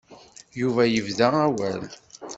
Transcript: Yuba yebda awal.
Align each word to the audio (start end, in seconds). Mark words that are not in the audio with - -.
Yuba 0.59 0.81
yebda 0.93 1.27
awal. 1.45 1.81